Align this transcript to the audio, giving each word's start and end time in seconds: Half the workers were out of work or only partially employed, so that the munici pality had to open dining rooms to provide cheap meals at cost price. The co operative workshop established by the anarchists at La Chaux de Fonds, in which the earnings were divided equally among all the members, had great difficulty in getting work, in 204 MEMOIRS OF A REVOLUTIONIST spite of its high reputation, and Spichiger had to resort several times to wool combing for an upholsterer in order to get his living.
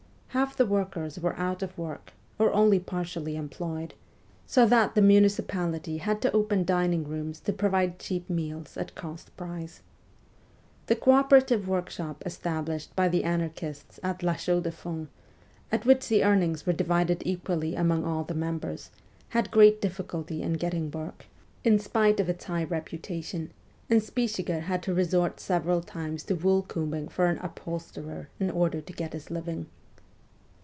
Half 0.31 0.55
the 0.55 0.65
workers 0.65 1.19
were 1.19 1.35
out 1.35 1.61
of 1.61 1.77
work 1.77 2.13
or 2.39 2.53
only 2.53 2.79
partially 2.79 3.35
employed, 3.35 3.95
so 4.47 4.65
that 4.65 4.95
the 4.95 5.01
munici 5.01 5.41
pality 5.45 5.97
had 5.99 6.21
to 6.21 6.31
open 6.31 6.63
dining 6.63 7.05
rooms 7.05 7.41
to 7.41 7.51
provide 7.51 7.99
cheap 7.99 8.29
meals 8.29 8.77
at 8.77 8.95
cost 8.95 9.35
price. 9.35 9.81
The 10.85 10.95
co 10.95 11.11
operative 11.11 11.67
workshop 11.67 12.23
established 12.25 12.95
by 12.95 13.09
the 13.09 13.25
anarchists 13.25 13.99
at 14.03 14.23
La 14.23 14.35
Chaux 14.35 14.61
de 14.63 14.71
Fonds, 14.71 15.09
in 15.69 15.79
which 15.81 16.07
the 16.07 16.23
earnings 16.23 16.65
were 16.65 16.71
divided 16.71 17.21
equally 17.25 17.75
among 17.75 18.05
all 18.05 18.23
the 18.23 18.33
members, 18.33 18.89
had 19.31 19.51
great 19.51 19.81
difficulty 19.81 20.41
in 20.41 20.53
getting 20.53 20.89
work, 20.91 21.25
in 21.65 21.77
204 21.77 21.77
MEMOIRS 21.77 21.81
OF 21.81 21.83
A 21.83 21.83
REVOLUTIONIST 21.83 21.85
spite 21.85 22.19
of 22.21 22.29
its 22.29 22.43
high 22.45 22.63
reputation, 22.73 23.51
and 23.89 24.01
Spichiger 24.01 24.61
had 24.61 24.81
to 24.83 24.93
resort 24.93 25.41
several 25.41 25.81
times 25.81 26.23
to 26.23 26.35
wool 26.35 26.61
combing 26.61 27.09
for 27.09 27.25
an 27.25 27.37
upholsterer 27.39 28.29
in 28.39 28.49
order 28.49 28.79
to 28.79 28.93
get 28.93 29.11
his 29.11 29.29
living. 29.29 29.65